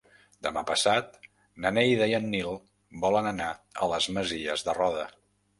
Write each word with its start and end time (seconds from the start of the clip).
Demà 0.45 0.61
passat 0.69 1.19
na 1.65 1.71
Neida 1.77 2.07
i 2.13 2.17
en 2.19 2.27
Nil 2.37 2.57
volen 3.05 3.31
anar 3.35 3.53
a 3.87 3.93
les 3.95 4.09
Masies 4.19 4.69
de 4.71 4.77
Roda. 4.83 5.07